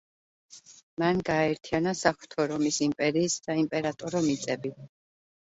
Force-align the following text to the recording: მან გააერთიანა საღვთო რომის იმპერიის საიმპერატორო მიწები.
მან 1.03 1.19
გააერთიანა 1.27 1.93
საღვთო 1.99 2.47
რომის 2.53 2.81
იმპერიის 2.87 3.37
საიმპერატორო 3.45 4.25
მიწები. 4.27 4.75